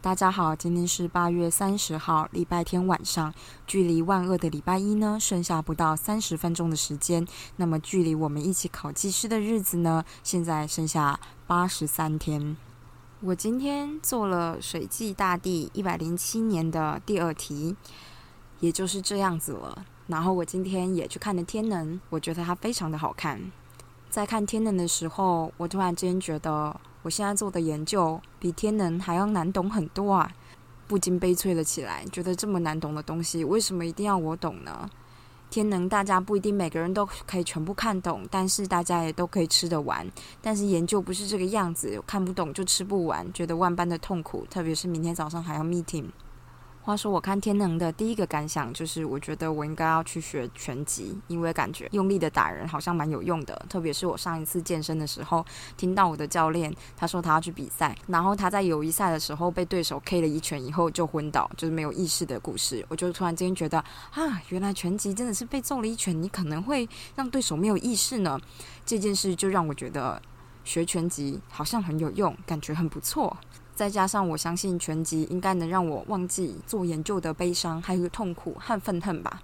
[0.00, 3.32] 大家好，今天是八月三十号，礼拜天晚上，
[3.66, 7.26] 距离万恶的礼拜一呢，剩下不到三十分钟的时间。
[7.56, 12.56] 那么，距离我们一起考技师的日子呢，现在剩下八十三天。
[13.20, 17.76] 我今天做了水记大地一百零七年的第二题，
[18.60, 19.86] 也就是这样子了。
[20.06, 23.52] 然后我今天也去看了天能，我觉得它非常的好看。
[24.10, 26.80] 在看天能的时候，我突然间觉得。
[27.04, 30.32] 我现在做的研究比天能还要难懂很多啊，
[30.86, 32.04] 不禁悲催了起来。
[32.12, 34.88] 觉得这么难懂的东西，为什么一定要我懂呢？
[35.50, 40.08] 天能大家不一定每个人都可以全部看懂，但是大家也都可以吃得完。
[40.40, 44.46] 但是研究不是这个样子，看不懂就吃不完，觉得万般的痛苦。
[44.48, 46.04] 特别是明天早上还要 meeting。
[46.84, 53.54] 话说，我看天能的第一个感想就是，我觉得我应该要去学拳击，因为感觉用力的打人好像蛮有用的。
[53.68, 62.84] 特别是我上一次健身的时候，听到我的教练他说他要去比赛，然后他在友谊赛的时候被对手 K 了一拳以后就昏倒，就是没有意识的故事。
[62.88, 63.78] 我就突然间觉得
[64.10, 68.40] 啊，原来拳击真的是被揍了一拳，你可能会让对手没有意识呢。
[68.84, 70.20] 这件事就让我觉得
[70.64, 73.36] 学拳击好像很有用，感觉很不错。
[73.74, 79.42] 再加上我相信全集应该能让我忘记做研究的悲伤，还有痛苦和愤恨吧。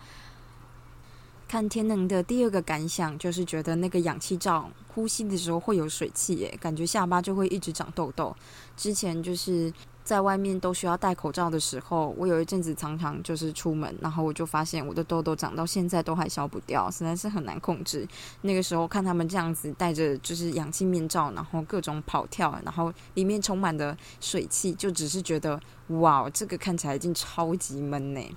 [1.48, 8.36] 看天能的第二个感想就是觉得那个氧气罩呼吸的时候会有水汽耶，感觉下巴就会一直长痘痘。
[8.76, 9.72] 之前就是。
[10.08, 18.08] 在外面都需要戴口罩的时候，我有一阵子常常就是出门，然后我就发现我的痘痘长到现在都还消不掉，实在是很难控制。
[18.40, 28.34] 那个时候看他们这样子戴着就是氧气面罩，然后各种跑跳，然后里面充满的水汽，就只是觉得哇，这个看起来已经超级闷呢。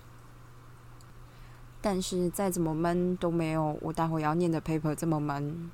[1.80, 5.72] 但是再怎么闷都没有我待会要念的 paper 这么闷。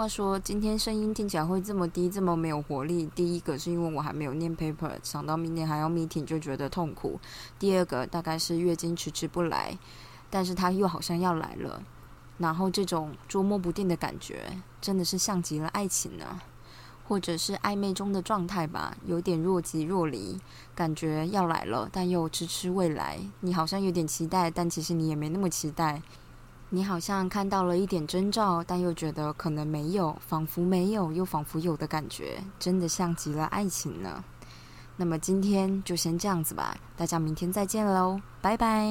[0.00, 3.06] 话说今天声音听起来会这么低，这么没有活力。
[3.14, 7.20] 第一个是因为我还没有念 paper，想到明天还要 meeting 就觉得痛苦。
[7.58, 9.78] 第二个大概是月经迟迟不来，
[10.30, 11.82] 但是它又好像要来了。
[12.38, 16.40] 然后这种捉摸不定的感觉，真的是像极了爱情呢，
[17.06, 20.40] 或者是暧昧中的状态吧，有点若即若离，
[20.74, 23.20] 感觉要来了，但又迟迟未来。
[23.40, 26.00] 你好像有点期待，但其实你也没那么期待。
[26.72, 34.22] 你好像看到了一点征兆，但又觉得可能没有，仿佛没有，又仿佛有的感觉，真的像极了爱情呢。
[34.96, 38.88] 那么今天就先这样子吧，大家明天再见喽，拜拜。